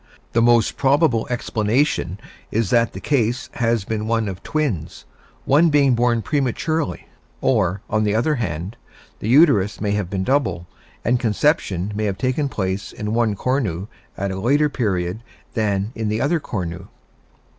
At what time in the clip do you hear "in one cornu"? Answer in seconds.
12.91-13.85